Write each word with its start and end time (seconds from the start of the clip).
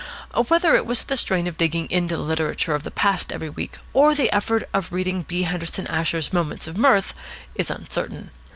Whether 0.47 0.75
it 0.75 0.87
was 0.87 1.03
the 1.03 1.15
strain 1.15 1.45
of 1.45 1.57
digging 1.57 1.85
into 1.91 2.17
the 2.17 2.23
literature 2.23 2.73
of 2.73 2.81
the 2.81 2.89
past 2.89 3.31
every 3.31 3.51
week, 3.51 3.77
or 3.93 4.15
the 4.15 4.33
effort 4.33 4.67
of 4.73 4.91
reading 4.91 5.21
B. 5.21 5.43
Henderson 5.43 5.85
Asher's 5.85 6.33
"Moments 6.33 6.65
of 6.65 6.75
Mirth" 6.75 7.13
is 7.53 7.69
uncertain. 7.69 8.31